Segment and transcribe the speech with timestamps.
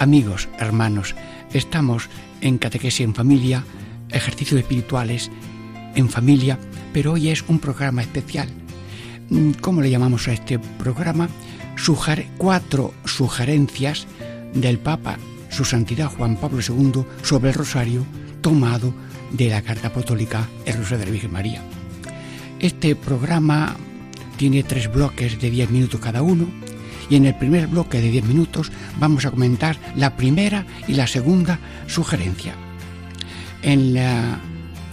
[0.00, 1.14] Amigos, hermanos,
[1.52, 2.08] estamos
[2.40, 3.66] en Catequesis en familia,
[4.08, 5.30] ejercicios espirituales
[5.94, 6.58] en familia,
[6.94, 8.48] pero hoy es un programa especial.
[9.28, 11.28] Mm, ¿Cómo le llamamos a este programa?
[12.38, 14.06] cuatro sugerencias
[14.54, 15.18] del Papa,
[15.50, 18.06] su Santidad Juan Pablo II, sobre el rosario
[18.40, 18.94] tomado
[19.32, 21.62] de la Carta Apostólica El Rosario de la Virgen María.
[22.58, 23.76] Este programa
[24.38, 26.46] tiene tres bloques de diez minutos cada uno
[27.10, 31.06] y en el primer bloque de 10 minutos vamos a comentar la primera y la
[31.06, 31.58] segunda
[31.88, 32.54] sugerencia.
[33.62, 34.36] En el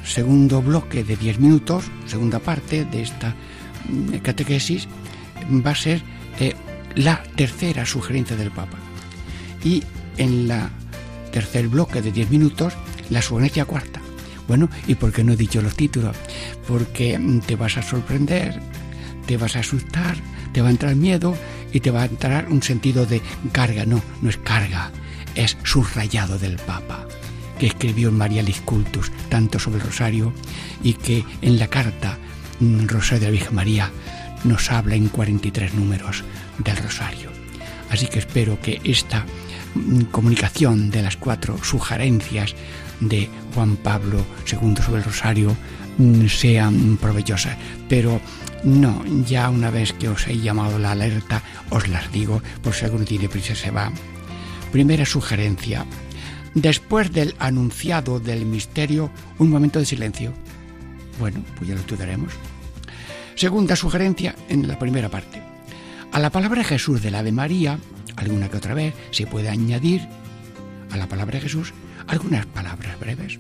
[0.04, 3.36] segundo bloque de 10 minutos, segunda parte de esta
[3.88, 4.88] mm, catequesis,
[5.66, 6.02] va a ser
[6.40, 6.56] eh,
[6.96, 8.78] la tercera sugerencia del Papa.
[9.64, 9.84] Y
[10.18, 10.62] en el
[11.32, 12.74] tercer bloque de 10 minutos,
[13.10, 14.02] la sugerencia cuarta.
[14.48, 16.16] Bueno, ¿y por qué no he dicho los títulos?
[16.68, 18.60] Porque mm, te vas a sorprender,
[19.28, 20.18] te vas a asustar,
[20.52, 21.38] te va a entrar miedo
[21.78, 23.86] y te va a entrar un sentido de carga.
[23.86, 24.92] No, no es carga,
[25.36, 27.06] es subrayado del Papa,
[27.60, 30.34] que escribió en Marialis Cultus, tanto sobre el rosario,
[30.82, 32.18] y que en la carta
[32.60, 33.92] mm, Rosario de la Virgen María
[34.44, 36.24] nos habla en 43 números
[36.58, 37.30] del rosario.
[37.92, 39.28] Así que espero que esta
[39.76, 42.56] mm, comunicación de las cuatro sugerencias
[43.02, 45.56] de Juan Pablo II sobre el rosario
[46.00, 47.56] mm, sean provechosas.
[47.88, 48.20] Pero
[48.64, 52.86] no, ya una vez que os he llamado la alerta, os las digo, por si
[52.86, 53.92] alguno tiene prisa se va.
[54.72, 55.86] Primera sugerencia.
[56.54, 60.34] Después del anunciado del misterio, un momento de silencio.
[61.20, 62.34] Bueno, pues ya lo estudiaremos.
[63.36, 65.42] Segunda sugerencia en la primera parte.
[66.12, 67.78] A la palabra Jesús de la de María,
[68.16, 70.08] alguna que otra vez, se puede añadir
[70.92, 71.74] a la palabra Jesús
[72.08, 73.40] algunas palabras breves.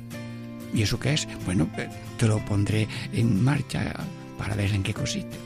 [0.73, 1.27] ¿Y eso qué es?
[1.45, 3.95] Bueno, eh, te lo pondré en marcha
[4.37, 5.37] para ver en qué consiste.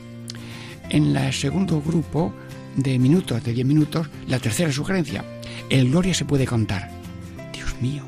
[0.90, 2.34] En el segundo grupo
[2.76, 5.24] de minutos, de 10 minutos, la tercera sugerencia,
[5.70, 6.90] el gloria se puede contar.
[7.52, 8.04] Dios mío,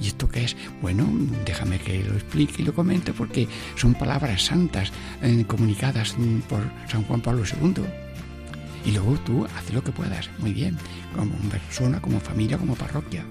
[0.00, 0.56] ¿y esto qué es?
[0.82, 1.08] Bueno,
[1.44, 6.16] déjame que lo explique y lo comente porque son palabras santas eh, comunicadas
[6.48, 7.84] por San Juan Pablo II.
[8.84, 10.76] Y luego tú haces lo que puedas, muy bien,
[11.14, 13.24] como persona, como familia, como parroquia.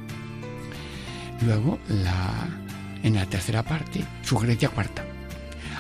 [1.46, 2.48] Luego, la,
[3.04, 5.07] en la tercera parte, sugerencia cuarta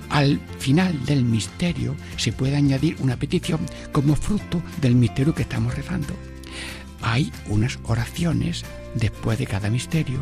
[0.09, 3.59] al final del misterio se puede añadir una petición
[3.91, 6.13] como fruto del misterio que estamos rezando.
[7.01, 10.19] Hay unas oraciones después de cada misterio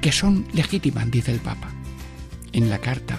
[0.00, 1.70] que son legítimas, dice el Papa,
[2.52, 3.18] en la carta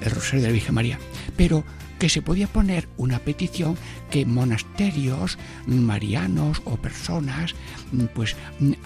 [0.00, 0.98] el Rosario de la Virgen María,
[1.36, 1.64] pero
[1.98, 3.76] que se podía poner una petición
[4.10, 7.54] que monasterios marianos o personas
[8.14, 8.36] pues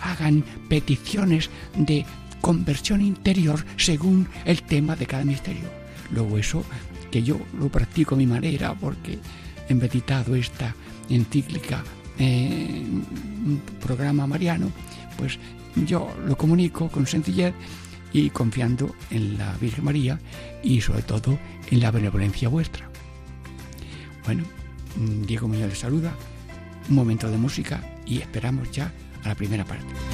[0.03, 2.05] hagan peticiones de
[2.45, 5.65] conversión interior según el tema de cada misterio.
[6.11, 6.63] Luego eso,
[7.11, 9.19] que yo lo practico a mi manera porque
[9.67, 10.75] he meditado esta
[11.09, 11.83] encíclica,
[12.19, 12.85] eh,
[13.81, 14.71] programa mariano,
[15.17, 15.39] pues
[15.87, 17.55] yo lo comunico con sencillez
[18.13, 20.21] y confiando en la Virgen María
[20.63, 21.39] y sobre todo
[21.71, 22.91] en la benevolencia vuestra.
[24.27, 24.45] Bueno,
[25.27, 26.15] Diego Muñoz les saluda,
[26.91, 28.93] un momento de música y esperamos ya
[29.25, 30.14] a la primera parte.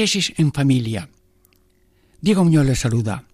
[0.00, 1.10] Catequesis en familia.
[2.22, 3.24] Diego Muñoz les saluda.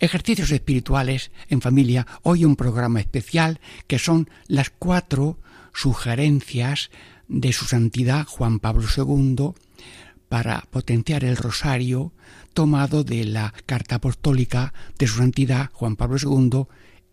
[0.00, 2.06] Ejercicios espirituales en familia.
[2.22, 5.38] Hoy un programa especial que son las cuatro
[5.74, 6.90] sugerencias
[7.28, 9.50] de su santidad Juan Pablo II
[10.30, 12.14] para potenciar el rosario
[12.54, 16.64] tomado de la carta apostólica de su santidad Juan Pablo II,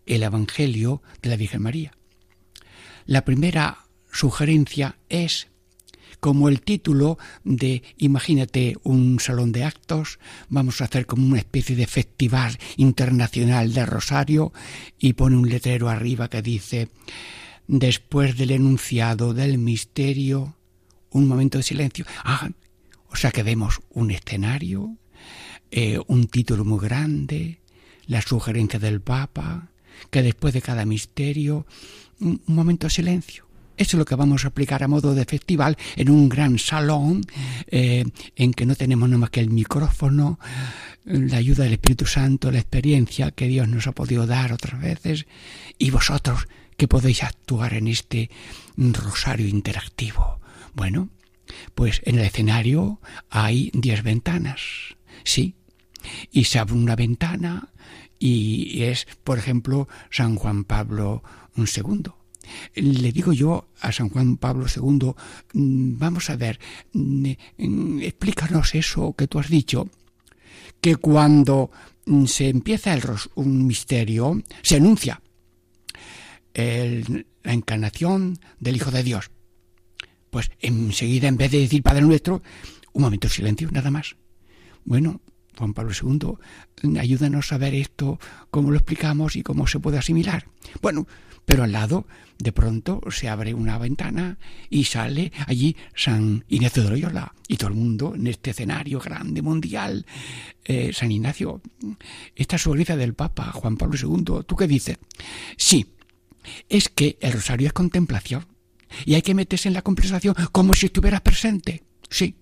[0.06, 1.92] el Evangelio de la Virgen María.
[3.04, 5.48] La primera sugerencia es
[6.24, 10.18] como el título de, imagínate, un salón de actos,
[10.48, 14.50] vamos a hacer como una especie de festival internacional de Rosario
[14.98, 16.88] y pone un letrero arriba que dice,
[17.66, 20.56] después del enunciado del misterio,
[21.10, 22.06] un momento de silencio.
[22.24, 22.48] Ah,
[23.10, 24.96] o sea que vemos un escenario,
[25.70, 27.60] eh, un título muy grande,
[28.06, 29.68] la sugerencia del Papa,
[30.10, 31.66] que después de cada misterio,
[32.18, 33.43] un momento de silencio.
[33.76, 37.22] Eso es lo que vamos a aplicar a modo de festival en un gran salón
[37.66, 38.04] eh,
[38.36, 40.38] en que no tenemos nada más que el micrófono,
[41.04, 45.26] la ayuda del Espíritu Santo, la experiencia que Dios nos ha podido dar otras veces
[45.76, 48.30] y vosotros que podéis actuar en este
[48.76, 50.40] rosario interactivo.
[50.74, 51.10] Bueno,
[51.74, 53.00] pues en el escenario
[53.30, 54.60] hay diez ventanas,
[55.24, 55.54] sí,
[56.30, 57.68] y se abre una ventana
[58.18, 61.22] y es, por ejemplo, San Juan Pablo
[61.56, 62.12] II.
[62.74, 65.12] Le digo yo a San Juan Pablo II,
[65.52, 66.58] mm, vamos a ver,
[66.92, 69.88] mm, mm, explícanos eso que tú has dicho,
[70.80, 71.70] que cuando
[72.26, 73.02] se empieza el,
[73.36, 75.20] un misterio, se anuncia
[76.54, 79.30] la encarnación del Hijo de Dios.
[80.30, 82.42] Pues enseguida, en vez de decir Padre Nuestro,
[82.92, 84.16] un momento de silencio, nada más.
[84.84, 85.20] Bueno,
[85.56, 88.18] Juan Pablo II, ayúdanos a ver esto,
[88.50, 90.46] cómo lo explicamos y cómo se puede asimilar.
[90.80, 91.06] Bueno,
[91.44, 92.06] pero al lado,
[92.38, 94.38] de pronto, se abre una ventana
[94.70, 97.34] y sale allí San Ignacio de Loyola.
[97.48, 100.06] Y todo el mundo, en este escenario grande, mundial,
[100.64, 101.60] eh, San Ignacio,
[102.34, 104.98] esta sugerencia del Papa Juan Pablo II, ¿tú qué dices?
[105.56, 105.94] Sí,
[106.68, 108.46] es que el rosario es contemplación.
[109.04, 111.82] Y hay que meterse en la conversación como si estuvieras presente.
[112.08, 112.36] Sí,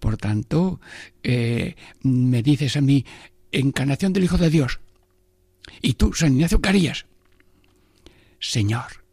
[0.00, 0.80] por tanto,
[1.22, 3.04] eh, me dices a mí,
[3.52, 4.80] encarnación del Hijo de Dios.
[5.82, 7.06] Y tú, San Ignacio, Carías.
[8.50, 9.04] Señor,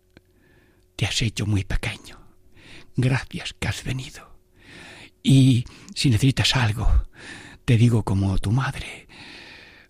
[0.95, 2.19] te has hecho muy pequeño.
[2.95, 4.37] Gracias que has venido.
[5.23, 5.65] Y
[5.95, 6.87] si necesitas algo,
[7.65, 9.07] te digo como tu madre,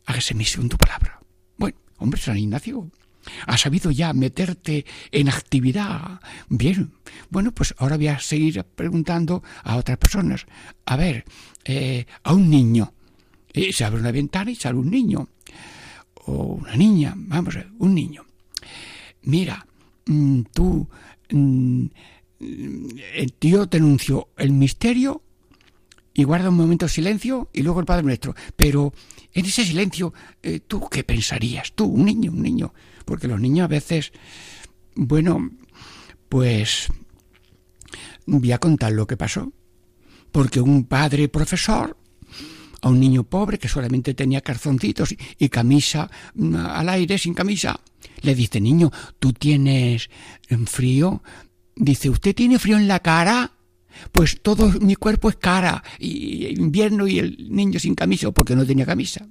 [0.05, 1.19] hágase misión tu palabra.
[1.57, 2.89] Bueno, hombre, San Ignacio,
[3.47, 6.19] Has sabido ya meterte en actividad.
[6.49, 6.91] Bien.
[7.29, 10.45] Bueno, pues ahora voy a seguir preguntando a otras personas.
[10.85, 11.23] A ver,
[11.63, 12.93] eh, a un niño.
[13.53, 15.29] Eh, se abre una ventana y sale un niño.
[16.25, 17.13] O una niña.
[17.15, 18.25] Vamos un niño.
[19.23, 19.65] Mira,
[20.05, 20.87] mm, tú,
[21.31, 21.85] mm,
[22.39, 25.21] el tío te anunció el misterio
[26.13, 28.35] y guarda un momento de silencio y luego el Padre Nuestro.
[28.55, 28.93] Pero
[29.33, 31.73] en ese silencio, eh, ¿tú qué pensarías?
[31.73, 32.73] Tú, un niño, un niño
[33.03, 34.11] porque los niños a veces,
[34.95, 35.51] bueno,
[36.29, 36.87] pues
[38.25, 39.51] voy a contar lo que pasó,
[40.31, 41.97] porque un padre profesor
[42.83, 47.79] a un niño pobre que solamente tenía calzoncitos y camisa mm, al aire sin camisa,
[48.21, 50.09] le dice, niño, ¿tú tienes
[50.65, 51.23] frío?
[51.75, 53.53] Dice, ¿usted tiene frío en la cara?
[54.11, 58.65] Pues todo mi cuerpo es cara, y invierno y el niño sin camisa, porque no
[58.65, 59.27] tenía camisa.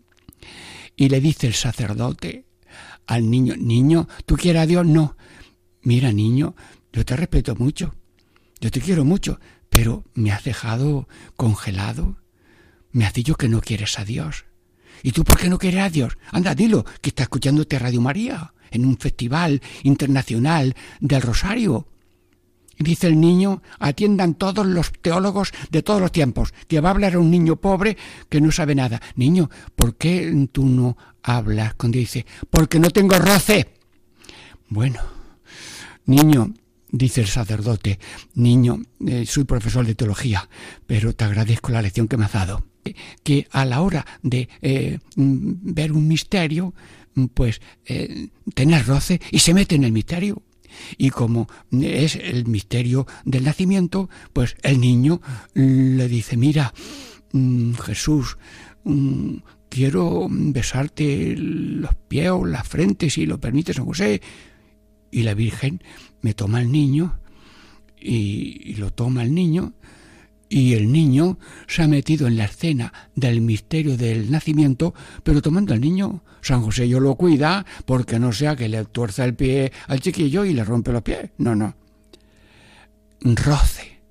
[0.96, 2.46] Y le dice el sacerdote,
[3.06, 4.86] al niño, niño, ¿tú quieres a Dios?
[4.86, 5.16] No.
[5.82, 6.54] Mira, niño,
[6.92, 7.94] yo te respeto mucho,
[8.60, 11.06] yo te quiero mucho, pero me has dejado
[11.36, 12.21] congelado.
[12.92, 14.44] Me has dicho que no quieres a Dios.
[15.02, 16.16] ¿Y tú por qué no quieres a Dios?
[16.30, 21.86] Anda, dilo, que está escuchándote Radio María en un festival internacional del Rosario.
[22.78, 27.14] Dice el niño, atiendan todos los teólogos de todos los tiempos, que va a hablar
[27.14, 27.96] a un niño pobre
[28.28, 29.00] que no sabe nada.
[29.14, 33.74] Niño, ¿por qué tú no hablas cuando dice, porque no tengo roce?
[34.68, 35.00] Bueno,
[36.06, 36.54] niño,
[36.90, 38.00] dice el sacerdote,
[38.34, 40.48] niño, eh, soy profesor de teología,
[40.86, 42.71] pero te agradezco la lección que me has dado.
[43.22, 46.74] Que a la hora de eh, ver un misterio,
[47.34, 50.42] pues eh, tener roce y se mete en el misterio
[50.96, 55.20] y como es el misterio del nacimiento, pues el niño
[55.54, 56.72] le dice, mira,
[57.32, 58.38] mm, Jesús,
[58.84, 59.36] mm,
[59.68, 64.20] quiero besarte los pies o la frente, si lo permite San José.
[65.10, 65.82] Y la Virgen
[66.22, 67.18] me toma al niño
[68.00, 69.74] y, lo toma el niño
[70.52, 74.92] y el niño se ha metido en la escena del misterio del nacimiento,
[75.22, 79.24] pero tomando al niño, San José yo lo cuida porque no sea que le tuerza
[79.24, 81.30] el pie al chiquillo y le rompe los pies.
[81.38, 81.74] No, no.
[83.22, 84.02] Roce.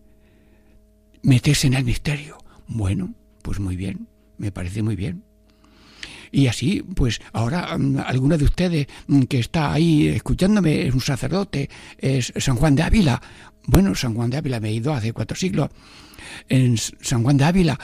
[1.21, 2.39] Meterse en el misterio.
[2.65, 4.07] Bueno, pues muy bien,
[4.39, 5.23] me parece muy bien.
[6.31, 11.01] Y así, pues ahora mm, alguno de ustedes mm, que está ahí escuchándome es un
[11.01, 13.21] sacerdote, es San Juan de Ávila.
[13.67, 15.69] Bueno, San Juan de Ávila me he ido hace cuatro siglos
[16.49, 17.79] en San Juan de Ávila,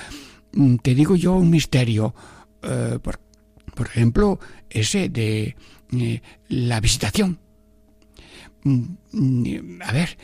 [0.54, 2.14] mm, te digo yo un misterio,
[2.62, 5.56] eh, por, ejemplo, ese de
[5.94, 7.40] eh, la visitación.
[8.64, 10.18] Mm, mm, a ver,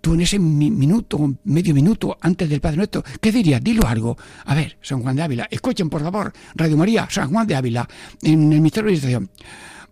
[0.00, 3.62] tú en ese minuto, medio minuto antes del Padre Nuestro, ¿qué dirías?
[3.62, 4.16] Dilo algo.
[4.44, 7.88] A ver, San Juan de Ávila, escuchen por favor, Radio María, San Juan de Ávila,
[8.22, 9.30] en el Misterio de Visitación.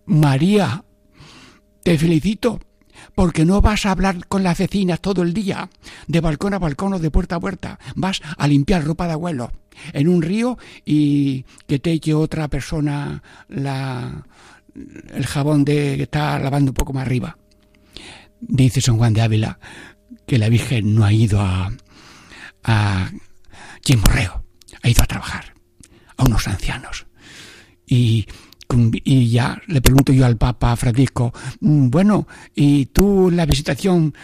[0.07, 0.85] María,
[1.83, 2.61] te felicito
[3.15, 5.69] porque no vas a hablar con las vecinas todo el día,
[6.07, 7.79] de balcón a balcón o de puerta a puerta.
[7.95, 9.53] Vas a limpiar ropa de abuelo
[9.93, 14.27] en un río y que te eche otra persona la,
[15.13, 17.39] el jabón de que está lavando un poco más arriba.
[18.41, 19.59] Dice San Juan de Ávila
[20.27, 21.73] que la Virgen no ha ido a,
[22.63, 23.11] a
[23.81, 24.45] Chimorreo,
[24.83, 25.55] ha ido a trabajar
[26.17, 27.07] a unos ancianos.
[27.87, 28.27] Y
[28.93, 34.15] y ya le pregunto yo al Papa Francisco, mm, bueno, y tú la visitación,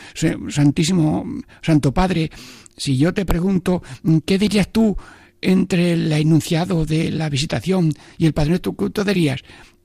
[0.48, 1.24] Santísimo
[1.62, 2.30] Santo Padre,
[2.76, 4.96] si yo te pregunto, mm, ¿qué dirías tú
[5.40, 8.74] entre el enunciado de la visitación y el Padre Nuestro?
[8.74, 9.42] ¿Qué dirías?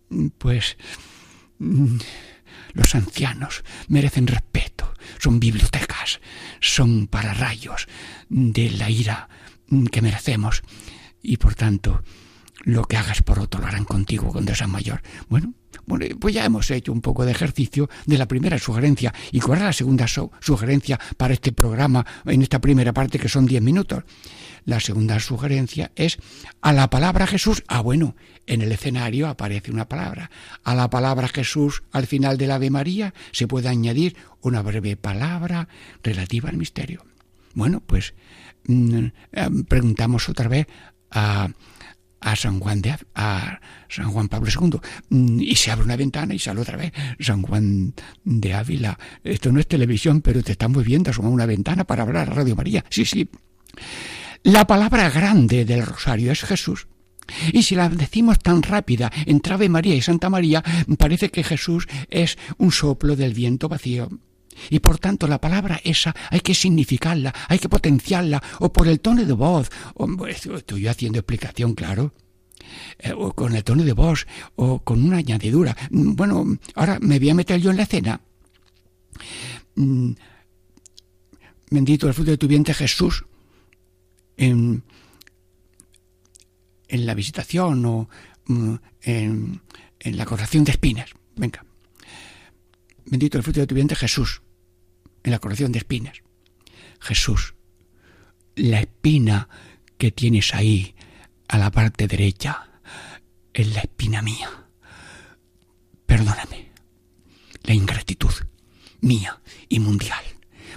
[0.09, 0.77] Mm, pues
[2.73, 6.19] los ancianos merecen respeto, son bibliotecas,
[6.59, 7.87] son pararrayos
[8.29, 9.29] de la ira
[9.91, 10.61] que merecemos
[11.21, 12.03] y por tanto
[12.65, 15.01] lo que hagas por otro lo harán contigo cuando seas mayor.
[15.29, 15.53] Bueno,
[15.85, 19.13] bueno, pues ya hemos hecho un poco de ejercicio de la primera sugerencia.
[19.31, 23.45] ¿Y cuál es la segunda sugerencia para este programa en esta primera parte que son
[23.45, 24.03] 10 minutos?
[24.65, 26.17] La segunda sugerencia es
[26.61, 27.63] a la palabra Jesús.
[27.67, 28.15] Ah, bueno,
[28.47, 30.31] en el escenario aparece una palabra.
[30.63, 35.67] A la palabra Jesús al final del Ave María se puede añadir una breve palabra
[36.01, 37.05] relativa al misterio.
[37.53, 38.15] Bueno, pues
[38.65, 40.65] mm, eh, preguntamos otra vez
[41.11, 41.49] a
[42.25, 44.79] a San Juan de a San Juan Pablo II
[45.09, 48.97] mm, y se abre una ventana y sale otra vez San Juan de Ávila.
[49.23, 52.55] Esto no es televisión, pero te estamos viendo asomar una ventana para hablar a Radio
[52.55, 52.83] María.
[52.89, 53.29] Sí, sí.
[54.41, 56.87] La palabra grande del rosario es Jesús.
[57.53, 60.63] Y si la decimos tan rápida entre Ave María y Santa María,
[60.97, 64.09] parece que Jesús es un soplo del viento vacío.
[64.69, 68.99] Y por tanto la palabra esa hay que significarla, hay que potenciarla, o por el
[68.99, 72.13] tono de voz, o, estoy yo haciendo explicación, claro,
[72.99, 75.75] eh, o con el tono de voz, o con una añadidura.
[75.91, 78.21] Mm, bueno, ahora me voy a meter yo en la escena.
[79.75, 80.11] Mm,
[81.71, 83.25] bendito el fruto de tu vientre Jesús,
[84.37, 84.83] en,
[86.87, 88.09] en la visitación o
[88.47, 89.61] mm, en,
[89.99, 91.11] en la corrección de espinas.
[91.35, 91.65] Venga.
[93.05, 94.41] Bendito el fruto de tu vientre Jesús
[95.25, 96.21] en la corrección de espinas.
[96.99, 97.55] Jesús,
[98.55, 99.49] la espina
[99.97, 100.95] que tienes ahí
[101.47, 102.79] a la parte derecha
[103.53, 104.49] es la espina mía.
[106.05, 106.69] Perdóname.
[107.63, 108.33] La ingratitud
[109.01, 110.23] mía y mundial.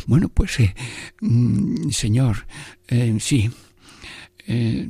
[0.06, 0.74] Bueno, pues, eh,
[1.20, 2.46] mm, Señor,
[2.88, 3.50] eh, sí,
[4.46, 4.88] eh,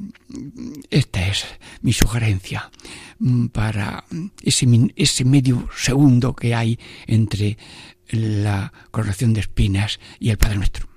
[0.91, 1.45] esta es
[1.83, 2.71] mi sugerencia
[3.19, 4.05] mm, para
[4.41, 7.59] ese, ese medio segundo que hay entre
[8.11, 10.89] la corrección de espinas y el Padre Nuestro.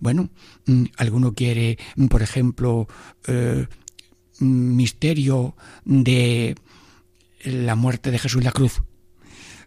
[0.00, 0.30] Bueno,
[0.66, 2.88] mm, alguno quiere, mm, por ejemplo,
[3.26, 3.66] eh,
[4.40, 6.54] mm, misterio de
[7.44, 8.82] la muerte de Jesús en la cruz.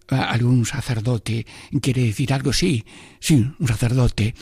[0.07, 1.45] Algún sacerdote
[1.81, 2.83] quiere decir algo, sí,
[3.19, 4.35] sí, un sacerdote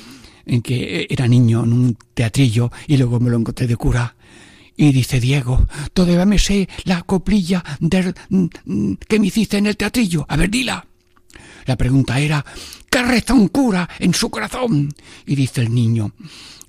[0.46, 4.16] en que era niño en un teatrillo y luego me lo encontré de cura.
[4.76, 7.64] Y dice Diego, todavía me sé la coplilla
[9.08, 10.26] que me hiciste en el teatrillo.
[10.28, 10.89] A ver, dila.
[11.66, 12.46] La pregunta era,
[12.90, 14.94] ¿qué reza un cura en su corazón?
[15.26, 16.14] Y dice el niño,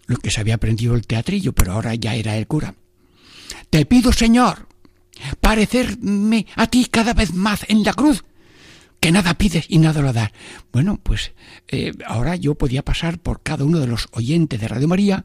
[0.07, 2.75] lo que se había aprendido el teatrillo, pero ahora ya era el cura.
[3.71, 4.67] Te pido, Señor,
[5.41, 8.25] parecerme a ti cada vez más en la cruz,
[9.01, 10.31] que nada pides y nada lo das.
[10.73, 11.33] Bueno, pues
[11.69, 15.25] eh, ahora yo podía pasar por cada uno de los oyentes de Radio María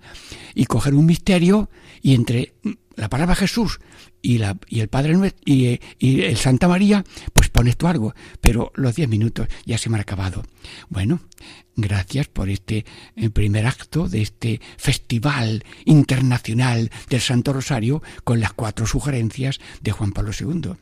[0.54, 1.70] y coger un misterio
[2.02, 2.54] y entre
[2.96, 3.80] la palabra Jesús
[4.22, 8.72] y, la, y el Padre y, y, el Santa María, pues pones tú algo, pero
[8.76, 10.44] los diez minutos ya se me han acabado.
[10.90, 11.22] Bueno,
[11.76, 12.86] gracias por este
[13.16, 19.92] eh, primer acto de este Festival Internacional del Santo Rosario con las cuatro sugerencias de
[19.92, 20.74] Juan Pablo II.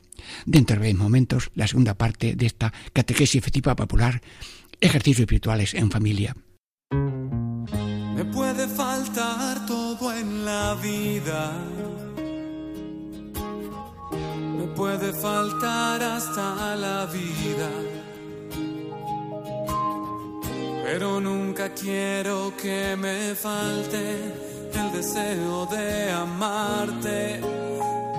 [0.45, 4.21] Dentro de veinte momentos, la segunda parte de esta catequesis festiva popular,
[4.79, 6.35] ejercicios espirituales en familia.
[8.15, 11.51] Me puede faltar todo en la vida
[14.75, 17.69] puede faltar hasta la vida.
[20.83, 24.17] Pero nunca quiero que me falte
[24.73, 27.41] el deseo de amarte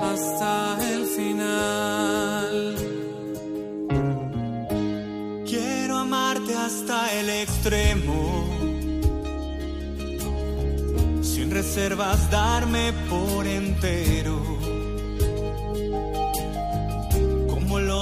[0.00, 2.76] hasta el final.
[5.46, 8.44] Quiero amarte hasta el extremo,
[11.22, 14.63] sin reservas darme por entero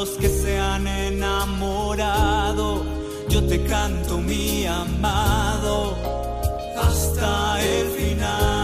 [0.02, 2.84] los que se han enamorado,
[3.28, 5.96] yo te canto mi amado
[6.76, 8.61] hasta el final.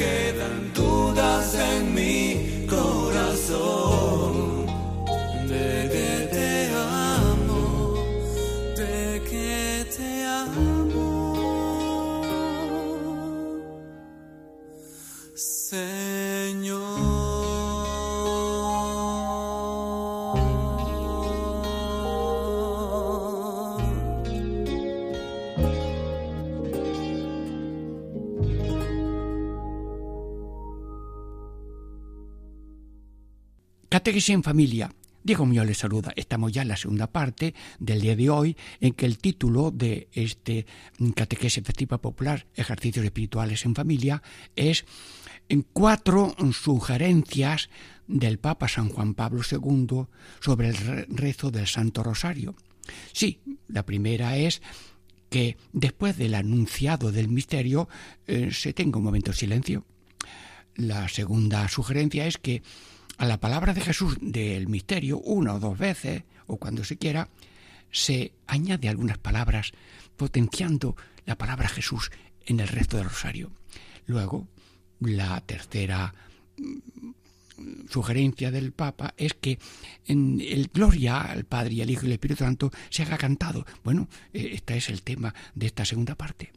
[0.00, 0.29] No
[34.00, 34.94] Catequesis en familia.
[35.22, 36.10] Diego Muñoz les saluda.
[36.16, 40.08] Estamos ya en la segunda parte del día de hoy, en que el título de
[40.14, 40.64] este
[41.14, 44.22] Catequesis Efectiva Popular, Ejercicios Espirituales en Familia,
[44.56, 44.86] es
[45.50, 47.68] en cuatro sugerencias
[48.06, 50.06] del Papa San Juan Pablo II
[50.40, 52.54] sobre el re- rezo del Santo Rosario.
[53.12, 54.62] Sí, la primera es
[55.28, 57.86] que después del anunciado del misterio
[58.26, 59.84] eh, se tenga un momento de silencio.
[60.76, 62.62] La segunda sugerencia es que
[63.20, 67.28] a la palabra de Jesús del misterio, una o dos veces, o cuando se quiera,
[67.92, 69.72] se añade algunas palabras
[70.16, 72.10] potenciando la palabra Jesús
[72.46, 73.50] en el resto del rosario.
[74.06, 74.48] Luego,
[75.00, 76.14] la tercera
[76.56, 79.58] mm, sugerencia del Papa es que
[80.06, 83.66] en el Gloria al Padre y al Hijo y al Espíritu Santo se haga cantado.
[83.84, 86.52] Bueno, eh, este es el tema de esta segunda parte.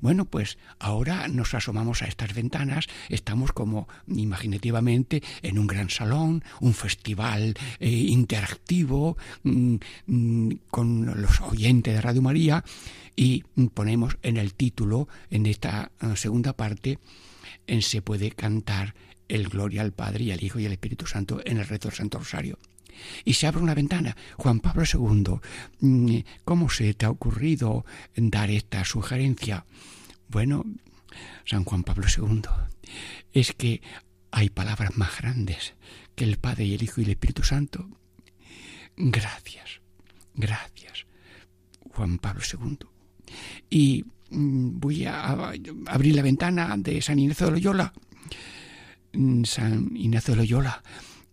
[0.00, 6.44] Bueno, pues ahora nos asomamos a estas ventanas, estamos como imaginativamente en un gran salón,
[6.60, 12.64] un festival eh, interactivo mm, mm, con los oyentes de Radio María
[13.16, 16.98] y ponemos en el título, en esta eh, segunda parte,
[17.66, 18.94] en se puede cantar
[19.28, 21.96] el Gloria al Padre y al Hijo y al Espíritu Santo en el reto del
[21.96, 22.58] Santo Rosario
[23.24, 24.16] y se abre una ventana.
[24.36, 25.40] Juan Pablo II,
[25.80, 27.84] mm, ¿cómo se te ha ocurrido
[28.16, 29.64] dar esta sugerencia?
[30.28, 30.64] Bueno,
[31.44, 32.42] San Juan Pablo II,
[33.32, 33.82] es que
[34.30, 35.74] hay palabras más grandes
[36.14, 37.88] que el Padre y el Hijo y el Espíritu Santo.
[38.96, 39.80] Gracias,
[40.34, 41.06] gracias,
[41.90, 42.78] Juan Pablo II.
[43.70, 45.52] Y mm, voy a
[45.86, 47.92] abrir la ventana de San Ignacio de Loyola.
[49.12, 50.82] Mm, San Ignacio de Loyola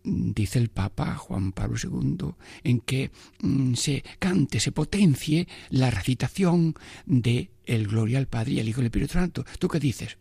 [0.10, 6.76] dice el Papa Juan Pablo II, en que mm, se cante, se potencie la recitación
[7.06, 9.46] de el Gloria al Padre y al Hijo y al Espíritu Santo.
[9.60, 10.18] ¿Tú qué dices?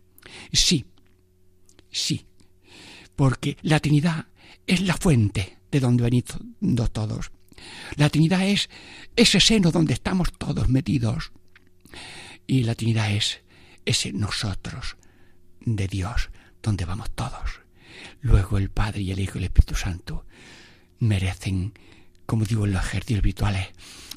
[0.53, 0.85] Sí,
[1.91, 2.27] sí,
[3.17, 4.27] porque la Trinidad
[4.67, 7.31] es la fuente de donde venimos todos.
[7.97, 8.69] La Trinidad es
[9.17, 11.33] ese seno donde estamos todos metidos.
[12.47, 13.41] Y la Trinidad es
[13.85, 14.97] ese nosotros
[15.61, 16.31] de Dios,
[16.63, 17.61] donde vamos todos.
[18.21, 20.25] Luego el Padre y el Hijo y el Espíritu Santo
[20.99, 21.73] merecen,
[22.27, 23.69] como digo en los ejercicios espirituales,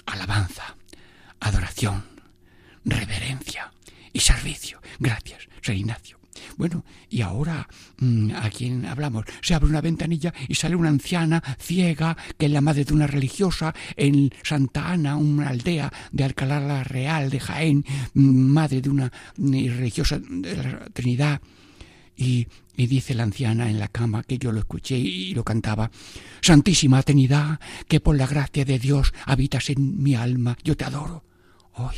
[0.05, 0.75] alabanza,
[1.39, 2.03] adoración,
[2.83, 3.71] reverencia
[4.13, 4.81] y servicio.
[4.99, 6.21] Gracias, San Ignacio.
[6.57, 7.67] Bueno, y ahora,
[7.99, 9.25] mm, ¿a quién hablamos?
[9.41, 13.07] Se abre una ventanilla y sale una anciana ciega, que es la madre de una
[13.07, 18.89] religiosa en Santa Ana, una aldea de Alcalá la Real, de Jaén, mm, madre de
[18.89, 21.41] una mm, religiosa de la Trinidad.
[22.15, 25.91] Y, y, dice la anciana en la cama, que yo lo escuché y lo cantaba,
[26.41, 31.23] Santísima Trinidad, que por la gracia de Dios habitas en mi alma, yo te adoro.
[31.75, 31.97] ¡Ay!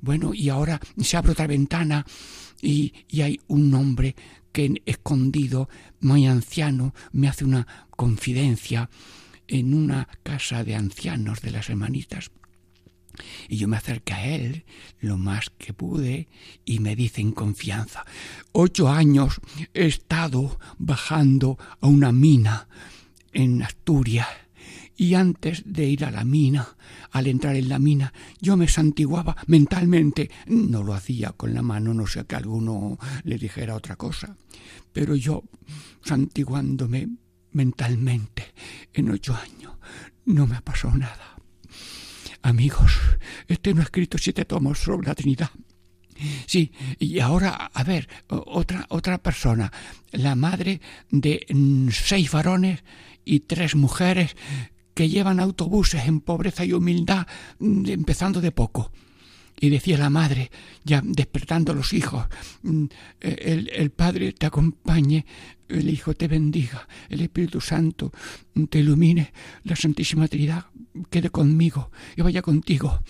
[0.00, 2.04] Bueno, y ahora se abre otra ventana
[2.60, 4.16] y, hay un hombre
[4.52, 5.68] que escondido,
[6.00, 8.90] muy anciano, me hace una confidencia
[9.48, 12.30] en una casa de ancianos de las hermanitas.
[13.52, 14.64] Y yo me acerqué a él
[14.98, 16.26] lo más que pude
[16.64, 18.06] y me dice en confianza,
[18.52, 19.42] ocho años
[19.74, 22.66] he estado bajando a una mina
[23.34, 24.26] en Asturias
[24.96, 26.66] y antes de ir a la mina,
[27.10, 30.30] al entrar en la mina, yo me santiguaba mentalmente.
[30.46, 34.34] No lo hacía con la mano, no sé que alguno le dijera otra cosa,
[34.94, 35.44] pero yo,
[36.02, 37.06] santiguándome
[37.50, 38.54] mentalmente
[38.94, 39.74] en ocho años,
[40.24, 41.31] no me pasó nada.
[42.42, 42.92] Amigos,
[43.46, 45.50] este no ha escrito siete tomos sobre la Trinidad.
[46.46, 49.72] Sí, y ahora, a ver, otra, otra persona,
[50.10, 51.46] la madre de
[51.90, 52.82] seis varones
[53.24, 54.36] y tres mujeres
[54.94, 57.26] que llevan autobuses en pobreza y humildad,
[57.58, 58.92] mm, empezando de poco.
[59.60, 60.50] Y decía la madre,
[60.84, 62.26] ya despertando los hijos,
[62.62, 62.84] mm,
[63.20, 65.24] el, el, Padre te acompañe,
[65.68, 68.12] el Hijo te bendiga, el Espíritu Santo
[68.68, 69.32] te ilumine,
[69.64, 70.66] la Santísima Trinidad
[71.10, 73.02] quede conmigo y vaya contigo.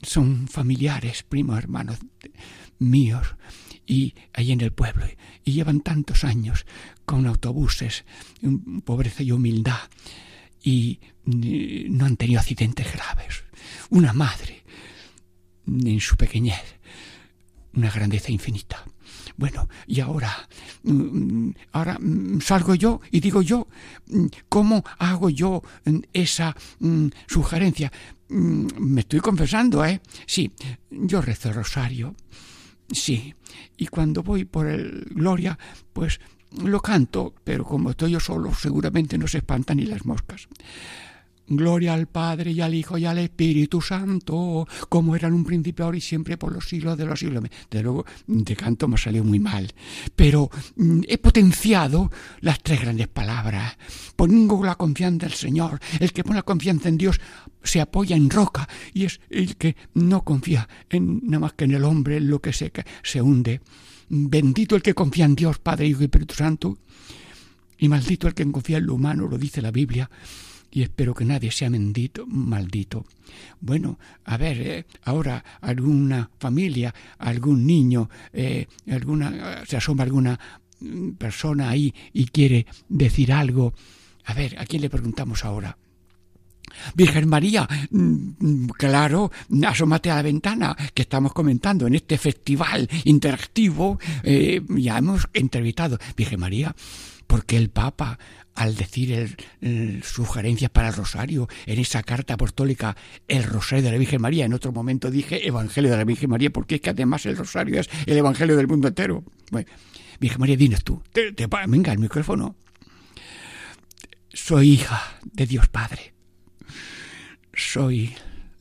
[0.00, 1.98] Son familiares, primos, hermanos
[2.78, 3.36] míos,
[3.86, 5.06] y ahí en el pueblo,
[5.44, 6.66] y llevan tantos años
[7.04, 8.04] con autobuses,
[8.84, 9.78] pobreza y humildad
[10.62, 13.44] y no han tenido accidentes graves.
[13.90, 14.51] Una madre,
[15.66, 16.76] en su pequeñez,
[17.74, 18.84] una grandeza infinita.
[19.36, 20.48] Bueno, y ahora,
[20.82, 23.66] mm, ahora mm, salgo yo y digo yo,
[24.08, 25.62] mm, ¿cómo hago yo
[26.12, 26.54] esa
[27.26, 27.90] sugerencia?
[28.28, 30.00] Me estoy confesando, ¿eh?
[30.26, 30.52] Sí,
[30.90, 32.14] yo rezo el rosario,
[32.90, 33.34] sí,
[33.76, 35.58] y cuando voy por el Gloria,
[35.92, 36.20] pues
[36.62, 40.48] lo canto, pero como estoy yo solo, seguramente no se espantan ni las moscas.
[41.56, 45.84] Gloria al Padre y al Hijo y al Espíritu Santo, como era en un principio,
[45.84, 47.44] ahora y siempre, por los siglos de los siglos.
[47.70, 49.72] De luego, de canto me salió muy mal.
[50.16, 52.10] Pero mm, he potenciado
[52.40, 53.76] las tres grandes palabras.
[54.16, 55.80] Pongo la confianza en el Señor.
[56.00, 57.20] El que pone la confianza en Dios
[57.62, 61.72] se apoya en roca y es el que no confía en nada más que en
[61.72, 63.60] el hombre, en lo que se, se hunde.
[64.08, 66.78] Bendito el que confía en Dios, Padre, Hijo y Espíritu Santo,
[67.78, 70.10] y maldito el que confía en lo humano, lo dice la Biblia,
[70.72, 73.04] y espero que nadie sea maldito.
[73.60, 80.38] Bueno, a ver, eh, ahora alguna familia, algún niño, eh, alguna, se asoma alguna
[80.80, 83.74] mm, persona ahí y quiere decir algo.
[84.24, 85.76] A ver, ¿a quién le preguntamos ahora?
[86.94, 89.30] Virgen María, mm, claro,
[89.66, 93.98] asómate a la ventana que estamos comentando en este festival interactivo.
[94.22, 95.98] Eh, ya hemos entrevistado.
[96.16, 96.74] Virgen María,
[97.32, 98.18] ¿por qué el Papa,
[98.54, 99.36] al decir
[100.02, 104.52] sugerencias para el rosario en esa carta apostólica, el rosario de la Virgen María, en
[104.52, 107.88] otro momento dije Evangelio de la Virgen María, porque es que además el rosario es
[108.04, 109.24] el Evangelio del mundo entero.
[109.50, 109.70] Bueno,
[110.20, 111.02] Virgen María, dinos tú,
[111.68, 112.54] venga el micrófono.
[114.32, 116.12] Soy hija de Dios Padre
[117.54, 118.14] soy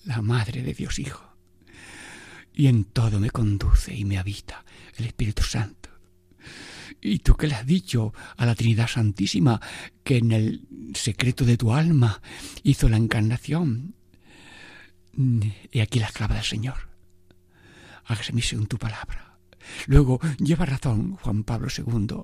[0.05, 1.23] la madre de Dios Hijo.
[2.53, 4.65] Y en todo me conduce y me habita
[4.97, 5.80] el Espíritu Santo.
[7.01, 9.59] Y tú que le has dicho a la Trinidad Santísima
[10.03, 12.21] que en el secreto de tu alma
[12.63, 13.95] hizo la encarnación.
[15.71, 16.89] Y aquí la esclava del Señor.
[18.05, 19.37] Hágase mi según tu palabra.
[19.87, 22.23] Luego lleva razón Juan Pablo II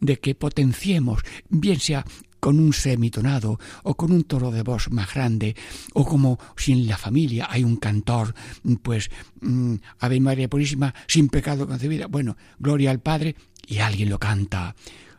[0.00, 2.04] de que potenciemos, bien sea
[2.40, 5.56] con un semitonado o con un toro de voz más grande
[5.94, 8.34] o como si en la familia hay un cantor
[8.82, 9.10] pues
[9.40, 13.34] mm, Ave María Purísima sin pecado concebida bueno gloria al Padre
[13.68, 14.74] y alguien lo canta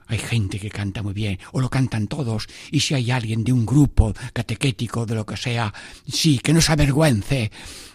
[0.09, 3.53] hay gente que canta muy bien, o lo cantan todos, y si hay alguien de
[3.53, 5.71] un grupo catequético, de lo que sea,
[6.07, 7.51] sí, que no se avergüence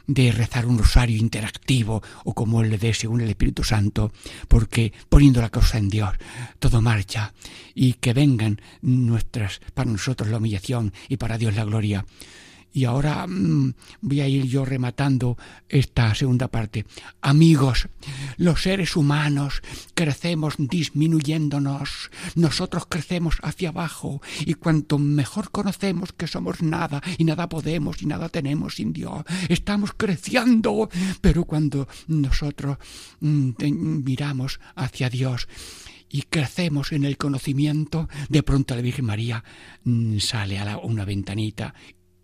[0.07, 4.12] de rezar un rosario interactivo o como él le dé según el Espíritu Santo,
[4.47, 6.14] porque poniendo la cosa en Dios,
[6.61, 7.35] todo marcha
[7.75, 12.07] y que vengan nuestras, para nosotros la humillación y para Dios la gloria.
[12.74, 16.84] Y ahora mmm, voy a ir yo rematando esta segunda parte.
[17.22, 17.88] Amigos,
[18.37, 19.62] los seres humanos
[19.94, 24.20] crecemos disminuyéndonos, nosotros crecemos hacia abajo.
[24.40, 29.24] Y cuanto mejor conocemos que somos nada y nada podemos y nada tenemos sin Dios,
[29.48, 32.78] estamos creciendo, pero cuando nosotros
[33.20, 33.52] mmm,
[34.04, 35.46] miramos hacia Dios,
[36.14, 39.42] y crecemos en el conocimiento, de pronto la Virgen María
[39.82, 41.74] mmm, sale a la, una ventanita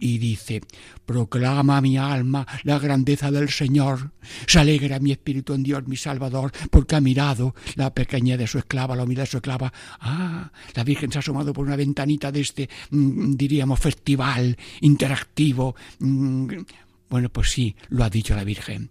[0.01, 0.63] y dice,
[1.05, 4.13] proclama mi alma la grandeza del Señor,
[4.47, 8.59] se alegra mi espíritu en Dios mi Salvador, porque ha mirado la pequeñez de su
[8.59, 9.73] esclava, la humildad de su esclava.
[10.01, 15.77] Ah, la Virgen se ha asomado por una ventanita de este, mmm, diríamos, festival interactivo.
[15.99, 16.49] Mmm,
[17.09, 18.91] bueno, pues sí, lo ha dicho la Virgen.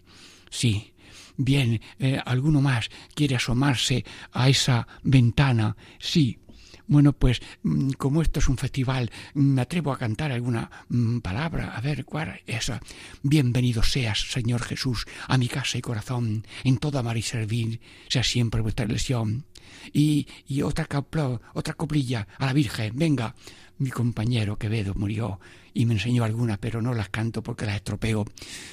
[0.50, 0.94] Sí,
[1.38, 5.76] bien, eh, alguno más quiere asomarse a esa ventana.
[6.00, 6.38] Sí,
[6.90, 11.76] bueno, pues mm, como esto es un festival, me atrevo a cantar alguna mm, palabra.
[11.78, 12.72] A ver, ¿cuál es?
[13.22, 18.24] Bienvenido seas, Señor Jesús, a mi casa y corazón, en toda amar y servir, sea
[18.24, 19.46] siempre vuestra lesión.
[19.94, 23.36] Y, y otra, capla, otra coplilla a la Virgen, venga.
[23.78, 25.40] Mi compañero Quevedo murió
[25.74, 28.26] y me enseñó algunas, pero no las canto porque las estropeo.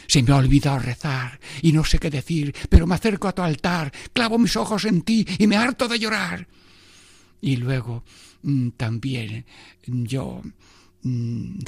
[0.08, 3.42] Se me ha olvidado rezar y no sé qué decir, pero me acerco a tu
[3.42, 6.48] altar, clavo mis ojos en ti y me harto de llorar.
[7.46, 8.02] Y luego
[8.42, 9.46] mmm, también
[9.86, 10.42] yo,
[11.02, 11.60] mmm,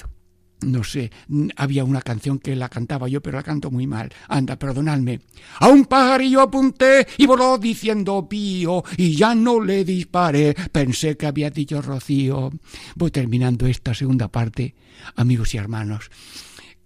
[0.63, 1.13] no sé,
[1.55, 4.13] había una canción que la cantaba yo, pero la canto muy mal.
[4.27, 5.21] Anda, perdonadme.
[5.61, 10.57] A un pajarillo apunté y voló diciendo pío, y ya no le disparé.
[10.73, 12.51] Pensé que había dicho Rocío.
[12.97, 14.75] Voy terminando esta segunda parte,
[15.15, 16.11] amigos y hermanos.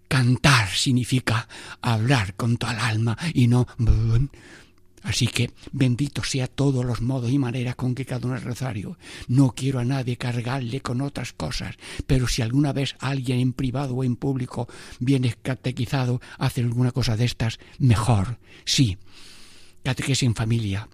[0.07, 1.49] Cantar significa
[1.81, 3.67] hablar con toda alma y no
[5.03, 8.99] Así que bendito sea todos los modos y maneras con que cada uno es rosario.
[9.29, 13.95] No quiero a nadie cargarle con otras cosas, pero si alguna vez alguien en privado
[13.95, 14.69] o en público
[15.01, 18.39] viene catequizado, hace alguna cosa de estas, mejor.
[18.65, 18.97] Sí,
[19.83, 20.89] catequesis en familia,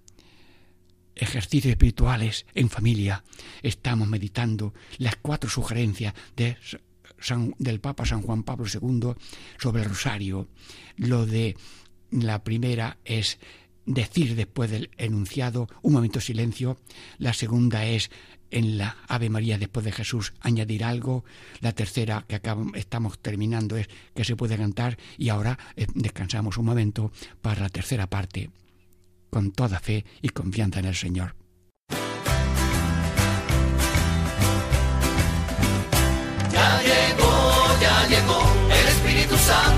[1.15, 3.25] ejercicios espirituales en familia.
[3.63, 9.13] Estamos meditando las cuatro sugerencias del Papa San Juan Pablo II
[9.59, 10.49] sobre el rosario.
[10.97, 11.57] Lo de
[12.11, 13.39] la primera es
[13.89, 16.79] decir después del enunciado un momento silencio.
[17.19, 18.11] La segunda es
[18.51, 21.25] en la Ave María después de Jesús añadir algo.
[21.61, 26.59] La tercera que acabamos, estamos terminando es que se puede cantar y ahora eh, descansamos
[26.59, 27.11] un momento
[27.43, 28.51] para la tercera parte
[29.31, 31.35] con toda fe y confianza en el Señor.
[36.53, 39.78] Ya llegó, ya llegó, el Espíritu Santo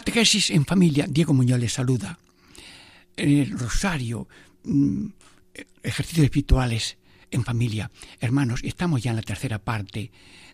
[0.00, 2.18] Catequesis en familia, Diego Muñoz les saluda.
[3.16, 4.28] El rosario,
[4.64, 5.08] mm,
[5.82, 6.96] ejercicios espirituales
[7.30, 7.90] en familia.
[8.18, 10.10] Hermanos, estamos ya en la tercera parte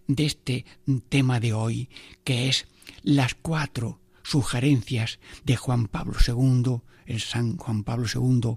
[0.09, 0.67] de este
[1.09, 1.89] tema de hoy,
[2.25, 2.67] que es
[3.05, 8.57] las cuatro sugerencias de Juan Pablo II, el San Juan Pablo II,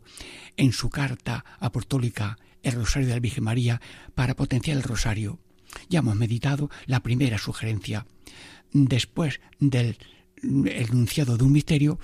[0.57, 3.79] en su carta apostólica El Rosario de la Virgen María
[4.15, 5.37] para potenciar el Rosario.
[5.87, 8.07] Ya hemos meditado la primera sugerencia.
[8.71, 9.97] Después del
[10.43, 11.99] enunciado de un misterio,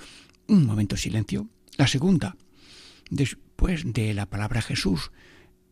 [0.46, 1.48] un momento de silencio.
[1.76, 2.36] La segunda,
[3.10, 5.10] después de la palabra Jesús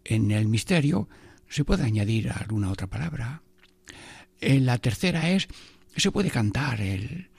[0.05, 1.09] en el misterio,
[1.49, 3.43] se puede añadir alguna otra palabra.
[4.41, 5.49] En la tercera es,
[5.97, 7.31] se puede cantar el,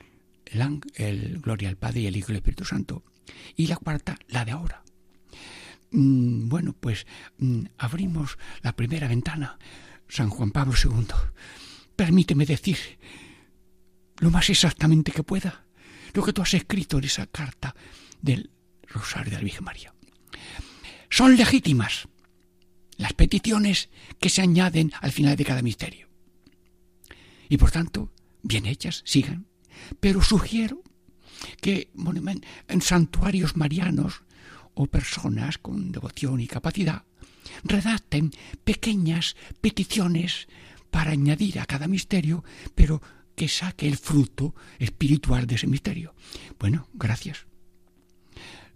[0.96, 3.04] el, Gloria al Padre y el Hijo y el Espíritu Santo.
[3.56, 4.84] Y la cuarta, la de ahora.
[5.92, 7.06] Mm, bueno, pues
[7.38, 9.58] mm, abrimos la primera ventana,
[10.08, 11.08] San Juan Pablo II.
[11.96, 12.78] Permíteme decir
[14.20, 15.66] lo más exactamente que pueda
[16.16, 17.76] lo que tú has escrito en esa carta
[18.22, 18.50] del
[18.88, 19.94] Rosario de la Virgen María.
[21.10, 22.08] Son legítimas
[22.98, 26.08] las peticiones que se añaden al final de cada misterio.
[27.50, 29.46] Y por tanto, bien hechas, sigan.
[30.00, 30.82] Pero sugiero
[31.62, 31.92] que
[32.68, 34.24] en santuarios marianos
[34.74, 37.04] o personas con devoción y capacidad
[37.64, 38.32] redacten
[38.64, 40.48] pequeñas peticiones
[40.90, 43.02] para añadir a cada misterio, pero
[43.36, 46.16] que saque el fruto espiritual de ese misterio.
[46.60, 47.46] Bueno, gracias.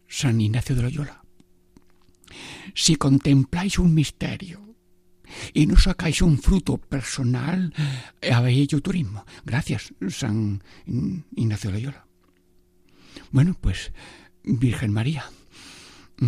[0.08, 1.24] San Ignacio de Loyola.
[2.76, 4.76] Si contempláis un misterio
[5.54, 7.74] y no sacáis un fruto personal,
[8.32, 9.26] habéis hecho turismo.
[9.46, 10.64] Gracias, San
[11.36, 12.06] Ignacio de Loyola.
[13.32, 13.92] Bueno, pues,
[14.44, 15.26] Virgen María,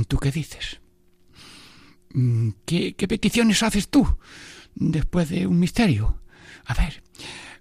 [0.07, 0.79] ¿tú qué dices?
[2.65, 4.17] ¿Qué, qué peticiones haces tú
[4.75, 6.21] después de un misterio?
[6.65, 7.01] A ver,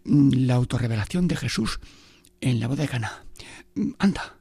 [0.05, 1.81] la autorrevelación de Jesús
[2.41, 3.25] en la boda de Cana.
[3.99, 4.37] Anda,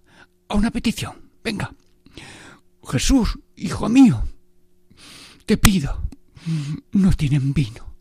[0.48, 1.14] a una petición.
[1.44, 1.74] Venga.
[2.88, 4.24] Jesús, hijo mío,
[5.46, 6.02] te pido,
[6.92, 7.96] no tienen vino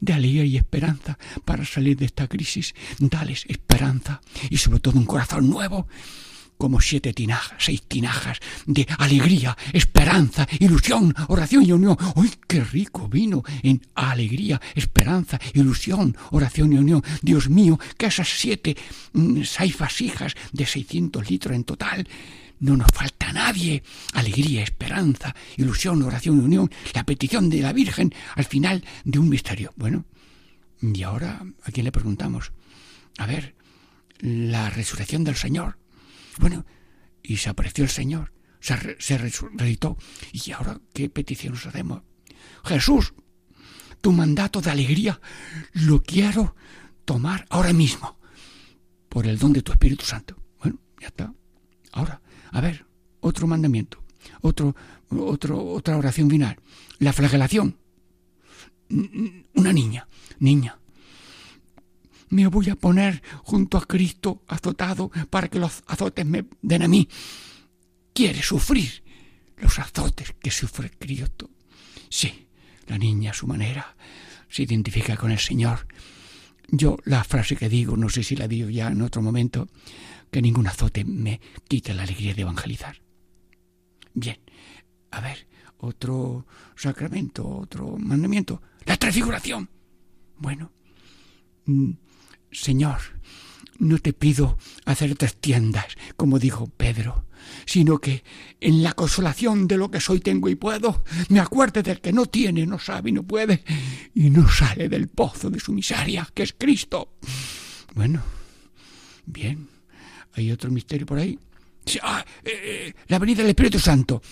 [0.00, 2.74] de alegría y esperanza para salir de esta crisis.
[2.98, 4.20] Dales esperanza
[4.50, 5.86] y sobre todo un corazón nuevo
[6.58, 11.96] como siete tinajas, seis tinajas de alegría, esperanza, ilusión, oración y unión.
[12.14, 17.02] ¡Uy, qué rico vino en alegría, esperanza, ilusión, oración y unión!
[17.20, 18.76] Dios mío, que esas siete
[19.12, 22.06] mm, seis vasijas de 600 litros en total
[22.62, 23.82] no nos falta nadie.
[24.14, 26.70] Alegría, esperanza, ilusión, oración y unión.
[26.94, 29.72] La petición de la Virgen al final de un misterio.
[29.76, 30.04] Bueno,
[30.80, 32.52] y ahora, ¿a quién le preguntamos?
[33.18, 33.56] A ver,
[34.20, 35.76] la resurrección del Señor.
[36.38, 36.64] Bueno,
[37.22, 39.96] y se apareció el Señor, se, se resucitó.
[40.32, 42.02] ¿Y ahora qué petición nos hacemos?
[42.64, 43.14] Jesús,
[44.00, 45.20] tu mandato de alegría
[45.72, 46.54] lo quiero
[47.04, 48.18] tomar ahora mismo
[49.08, 50.36] por el don de tu Espíritu Santo.
[50.58, 51.32] Bueno, ya está.
[51.92, 52.86] Ahora, a ver,
[53.20, 54.02] otro mandamiento,
[54.40, 54.74] otro,
[55.10, 56.58] otro, otra oración final.
[56.98, 57.78] La flagelación.
[59.54, 60.06] Una niña,
[60.38, 60.78] niña,
[62.32, 66.88] me voy a poner junto a Cristo azotado para que los azotes me den a
[66.88, 67.06] mí.
[68.14, 69.04] Quiere sufrir
[69.58, 71.50] los azotes que sufre Cristo.
[72.08, 72.48] Sí,
[72.86, 73.94] la niña a su manera
[74.48, 75.86] se identifica con el Señor.
[76.68, 79.68] Yo la frase que digo, no sé si la digo ya en otro momento,
[80.30, 83.02] que ningún azote me quite la alegría de evangelizar.
[84.14, 84.38] Bien,
[85.10, 85.46] a ver,
[85.78, 89.68] otro sacramento, otro mandamiento, la transfiguración.
[90.38, 90.72] Bueno,
[91.66, 91.90] mm,
[92.52, 92.98] Señor,
[93.78, 95.86] no te pido hacer tres tiendas,
[96.16, 97.26] como dijo Pedro,
[97.66, 98.22] sino que
[98.60, 102.26] en la consolación de lo que soy tengo y puedo, me acuerde del que no
[102.26, 103.64] tiene, no sabe y no puede,
[104.14, 107.16] y no sale del pozo de su miseria, que es Cristo.
[107.94, 108.22] Bueno,
[109.26, 109.68] bien,
[110.34, 111.38] hay otro misterio por ahí.
[112.02, 114.22] Ah, eh, eh, la venida del Espíritu Santo.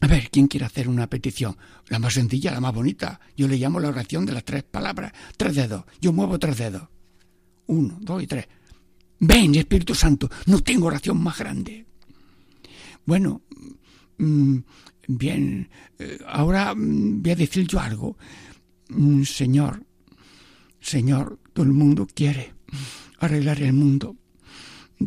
[0.00, 1.56] A ver, ¿quién quiere hacer una petición?
[1.88, 3.20] La más sencilla, la más bonita.
[3.36, 5.12] Yo le llamo la oración de las tres palabras.
[5.36, 5.84] Tres dedos.
[6.00, 6.88] Yo muevo tres dedos.
[7.66, 8.46] Uno, dos y tres.
[9.20, 11.86] Ven, Espíritu Santo, no tengo oración más grande.
[13.04, 13.42] Bueno,
[14.18, 14.56] mm,
[15.08, 18.16] bien, eh, ahora mm, voy a decir yo algo.
[18.88, 19.84] Mm, señor,
[20.82, 22.54] Señor, todo el mundo quiere
[23.20, 24.16] arreglar el mundo.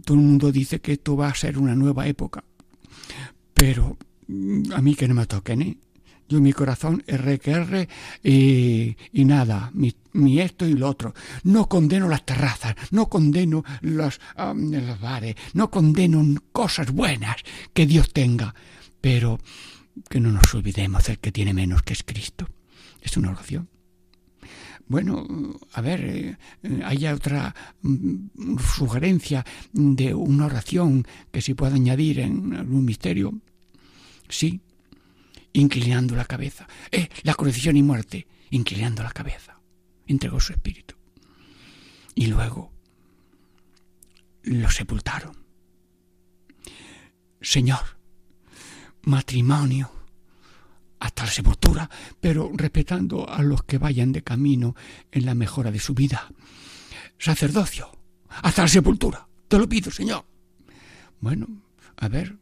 [0.06, 2.44] Todo el mundo dice que esto va a ser una nueva época.
[3.54, 3.98] Pero
[4.74, 5.78] a mí que no me toquen, ¿eh?
[6.28, 7.88] Yo mi corazón R que R
[8.24, 11.14] y, nada, mi, esto y lo otro.
[11.44, 17.38] No condeno las terrazas, no condeno los, los bares, no condeno cosas buenas
[17.74, 18.56] que Dios tenga,
[19.02, 19.40] pero
[20.10, 22.48] que no nos olvidemos del que tiene menos, que es Cristo.
[23.02, 23.70] Es una oración.
[24.88, 25.26] Bueno,
[25.74, 32.54] a ver, eh, hay otra mm, sugerencia de una oración que se puede añadir en
[32.54, 33.34] algún misterio.
[34.30, 34.62] Sí,
[35.56, 36.68] inclinando la cabeza.
[36.92, 39.60] Eh, la crucifixión y muerte, inclinando la cabeza.
[40.06, 40.96] Entregó su espíritu.
[42.14, 42.72] Y luego
[44.44, 45.36] lo sepultaron.
[47.42, 47.98] Señor,
[49.04, 49.92] matrimonio
[51.00, 51.90] hasta la sepultura,
[52.20, 54.76] pero respetando a los que vayan de camino
[55.12, 56.30] en la mejora de su vida.
[57.18, 57.92] Sacerdocio,
[58.30, 59.28] hasta la sepultura.
[59.48, 60.26] Te lo pido, Señor.
[61.20, 61.48] Bueno,
[61.98, 62.38] a ver,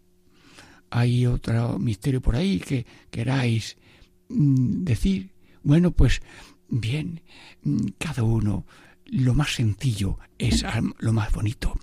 [0.94, 3.78] hay otro misterio por ahí que queráis
[4.30, 5.32] mm, decir.
[5.64, 6.22] Bueno, pues
[6.70, 7.22] bien,
[7.64, 8.66] mm, cada uno
[9.06, 10.64] lo más sencillo es
[11.00, 11.78] lo más bonito.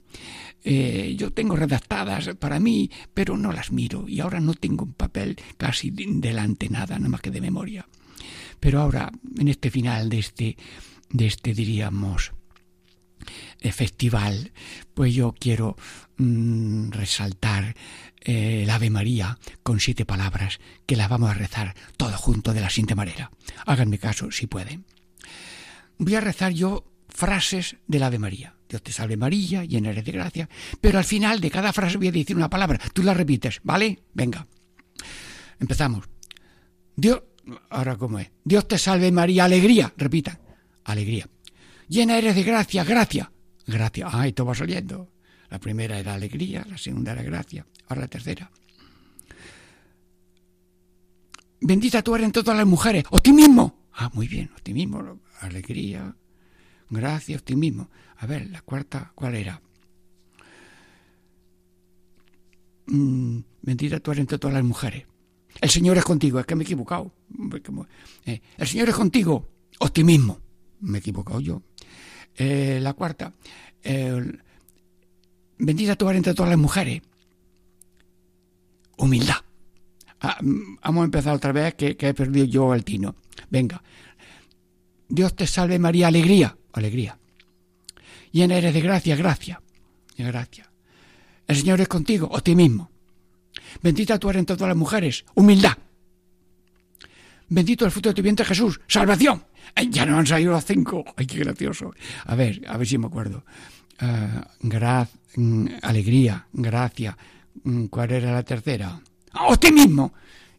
[0.62, 4.94] Eh, yo tengo redactadas para mí, pero no las miro y ahora no tengo un
[4.94, 7.88] papel casi delante nada, nada más que de memoria.
[8.61, 10.56] Pero ahora, en este final de este,
[11.11, 12.32] de este diríamos,
[13.61, 14.53] eh, festival,
[14.95, 15.77] pues yo quiero
[16.16, 17.75] mm, resaltar
[18.21, 22.61] eh, el Ave María con siete palabras que las vamos a rezar todo junto de
[22.61, 23.31] la siguiente manera.
[23.66, 24.85] Háganme caso si pueden.
[25.99, 28.55] Voy a rezar yo frases del Ave María.
[28.68, 30.49] Dios te salve María, llena eres de gracia.
[30.81, 32.81] Pero al final de cada frase voy a decir una palabra.
[32.95, 34.01] Tú la repites, ¿vale?
[34.14, 34.47] Venga.
[35.59, 36.09] Empezamos.
[36.95, 37.23] Dios,
[37.68, 38.31] ahora cómo es.
[38.45, 39.93] Dios te salve María, alegría.
[39.97, 40.39] Repita.
[40.85, 41.29] Alegría.
[41.91, 43.32] Llena eres de gracia, gracia.
[43.66, 44.09] Gracia.
[44.12, 45.11] Ah, esto va saliendo.
[45.49, 47.66] La primera era alegría, la segunda era gracia.
[47.88, 48.49] Ahora la tercera.
[51.61, 53.03] Bendita tú eres entre todas las mujeres.
[53.11, 53.88] Optimismo.
[53.93, 56.14] Ah, muy bien, optimismo, alegría,
[56.88, 57.91] gracia, optimismo.
[58.18, 59.61] A ver, la cuarta, ¿cuál era?
[62.86, 65.07] Mm, bendita tú eres entre todas las mujeres.
[65.61, 67.12] El Señor es contigo, es que me he equivocado.
[68.26, 69.49] Eh, el Señor es contigo,
[69.80, 70.38] optimismo.
[70.82, 71.62] Me he equivocado yo.
[72.37, 73.33] Eh, la cuarta,
[75.59, 77.03] bendita tú eres entre todas las mujeres.
[78.97, 79.37] Humildad.
[80.20, 83.16] Ah, mm, vamos a empezar otra vez que, he perdido yo el tino.
[83.49, 83.83] Venga.
[85.09, 87.18] Dios te salve María, alegría, alegría.
[88.33, 89.61] Llena eres de gracia, gracia,
[90.16, 90.70] gracia.
[91.47, 92.91] El Señor es contigo, optimismo.
[93.83, 95.76] Bendita tú eres entre todas las mujeres, humildad.
[97.49, 99.45] Bendito el fruto de tu vientre Jesús, salvación.
[99.91, 101.05] Ya no han salido los cinco.
[101.16, 101.93] Ay, qué gracioso.
[102.25, 103.45] A ver, a ver si me acuerdo.
[104.01, 105.05] Uh,
[105.83, 107.16] alegría, gracia.
[107.64, 109.01] Mm, ¿Cuál era la tercera?
[109.33, 110.12] optimismo.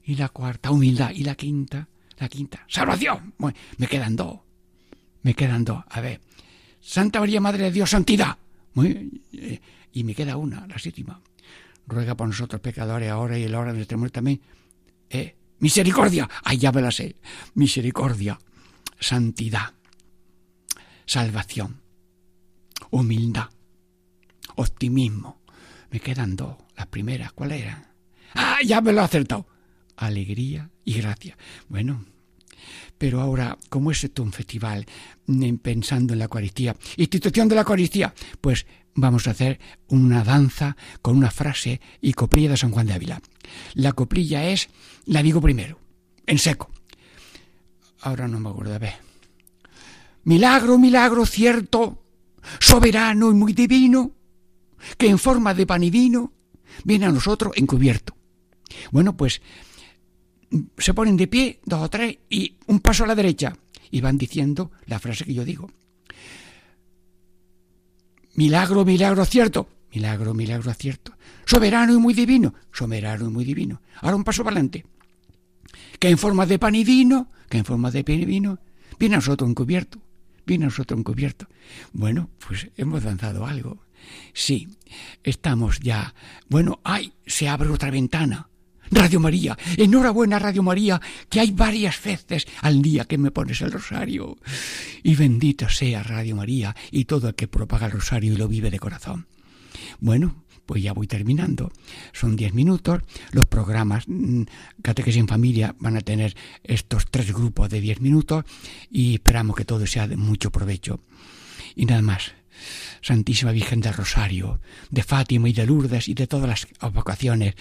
[0.03, 1.11] Y la cuarta, humildad.
[1.11, 1.87] Y la quinta,
[2.17, 3.33] la quinta, salvación.
[3.77, 4.39] me quedan dos.
[5.23, 5.83] Me quedan dos.
[5.89, 6.21] A ver.
[6.79, 8.37] Santa María, Madre de Dios, santidad.
[8.73, 9.59] Muy, eh,
[9.93, 11.21] y me queda una, la séptima.
[11.85, 14.41] Ruega por nosotros pecadores ahora y en la hora de nuestra muerte también.
[15.09, 16.27] Eh, misericordia.
[16.43, 17.15] Ay, ya me la sé.
[17.53, 18.39] Misericordia.
[19.01, 19.73] Santidad.
[21.05, 21.81] Salvación.
[22.91, 23.49] Humildad.
[24.55, 25.41] Optimismo.
[25.89, 26.55] Me quedan dos.
[26.77, 27.87] Las primeras, ¿cuáles eran?
[28.35, 29.47] ¡Ah, ya me lo he acertado!
[29.97, 31.37] Alegría y gracia.
[31.67, 32.05] Bueno,
[32.97, 34.85] pero ahora, ¿cómo es esto un festival
[35.25, 36.75] mm, pensando en la Eucaristía?
[36.97, 38.13] Institución de la Eucaristía.
[38.39, 42.93] Pues vamos a hacer una danza con una frase y coprilla de San Juan de
[42.93, 43.21] Ávila.
[43.73, 44.69] La coprilla es,
[45.05, 45.79] la digo primero,
[46.27, 46.70] en seco.
[48.01, 48.95] Ahora no me acuerdo, a ver.
[50.23, 52.03] Milagro, milagro cierto,
[52.59, 54.11] soberano y muy divino,
[54.97, 56.33] que en forma de pan y vino
[56.83, 58.15] viene a nosotros encubierto
[58.91, 59.41] bueno, pues
[60.77, 63.55] se ponen de pie, dos o tres, y un paso a la derecha,
[63.89, 65.69] y van diciendo la frase que yo digo.
[68.35, 69.69] Milagro, milagro cierto.
[69.93, 71.13] Milagro, milagro cierto.
[71.45, 72.53] Soberano y muy divino.
[72.71, 73.81] Soberano y muy divino.
[73.99, 74.85] Ahora un paso para adelante.
[76.01, 78.57] Que en forma de pan y vino, que en forma de pan y vino,
[78.97, 80.01] viene a nosotros encubierto.
[80.47, 81.47] Viene a nosotros encubierto.
[81.93, 83.85] Bueno, pues hemos danzado algo.
[84.33, 84.67] Sí,
[85.23, 86.15] estamos ya.
[86.49, 88.49] Bueno, ay, se abre otra ventana.
[88.89, 90.99] Radio María, enhorabuena Radio María,
[91.29, 94.39] que hay varias veces al día que me pones el rosario.
[95.03, 98.71] Y bendito sea Radio María y todo el que propaga el rosario y lo vive
[98.71, 99.27] de corazón.
[99.99, 101.71] Bueno, pues ya voy terminando.
[102.13, 103.01] Son diez minutos.
[103.31, 104.43] Los programas mm,
[104.81, 108.45] Catequesis en Familia van a tener estos tres grupos de diez minutos
[108.89, 111.01] y esperamos que todo sea de mucho provecho.
[111.75, 112.33] Y nada más.
[113.01, 117.55] Santísima Virgen del Rosario, de Fátima y de Lourdes y de todas las vocaciones,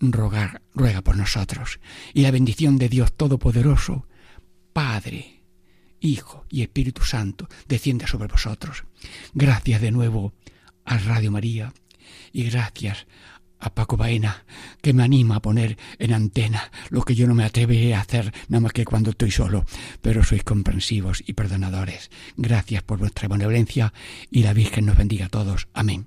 [0.00, 1.78] rogar, ruega por nosotros.
[2.14, 4.08] Y la bendición de Dios Todopoderoso,
[4.72, 5.42] Padre,
[6.00, 8.84] Hijo y Espíritu Santo, descienda sobre vosotros.
[9.34, 10.32] Gracias de nuevo
[10.84, 11.72] a Radio María
[12.32, 13.06] y gracias
[13.60, 14.44] a Paco Baena,
[14.80, 18.32] que me anima a poner en antena lo que yo no me atreveré a hacer
[18.48, 19.64] nada más que cuando estoy solo,
[20.00, 22.10] pero sois comprensivos y perdonadores.
[22.36, 23.92] Gracias por vuestra benevolencia
[24.30, 25.68] y la Virgen nos bendiga a todos.
[25.74, 26.06] Amén.